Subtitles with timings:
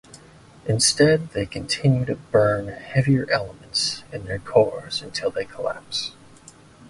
[0.67, 6.13] Instead they continue to burn heavier elements in their cores until they collapse.